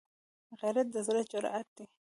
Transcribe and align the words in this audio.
غیرت 0.59 0.87
د 0.91 0.95
زړه 1.07 1.21
جرأت 1.31 1.67
دی 1.75 1.85